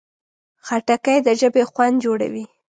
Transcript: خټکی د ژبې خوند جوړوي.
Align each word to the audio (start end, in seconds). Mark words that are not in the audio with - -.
خټکی 0.65 1.17
د 1.27 1.29
ژبې 1.39 1.63
خوند 1.71 1.95
جوړوي. 2.05 2.45